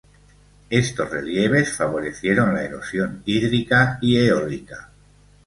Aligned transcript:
Estos 0.71 1.11
relieves 1.11 1.73
favorecieron 1.77 2.55
la 2.55 2.63
erosión 2.63 3.21
hídrica 3.23 3.99
y 4.01 4.17
eólica. 4.17 4.89